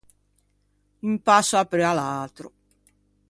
Un 1.09 1.15
passo 1.27 1.55
apreuo 1.57 1.89
à 1.91 1.95
l’atro. 1.97 2.47